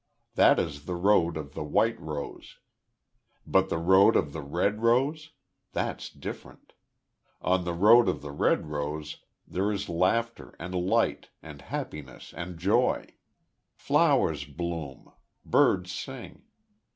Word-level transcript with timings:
That 0.33 0.57
is 0.57 0.85
the 0.85 0.95
road 0.95 1.37
of 1.37 1.53
the 1.53 1.63
White 1.63 1.99
Rose. 2.01 2.57
But 3.45 3.69
the 3.69 3.77
Road 3.77 4.15
of 4.15 4.33
the 4.33 4.41
Red 4.41 4.81
Rose! 4.81 5.29
That's 5.73 6.09
different! 6.09 6.73
On 7.39 7.65
the 7.65 7.75
Road 7.75 8.09
of 8.09 8.23
the 8.23 8.31
Red 8.31 8.65
Rose 8.71 9.17
there 9.47 9.71
is 9.71 9.89
laughter 9.89 10.55
and 10.57 10.73
light, 10.73 11.29
and 11.43 11.61
happiness 11.61 12.33
and 12.35 12.57
joy! 12.57 13.09
Flowers 13.75 14.43
bloom; 14.45 15.11
birds 15.45 15.91
sing. 15.91 16.45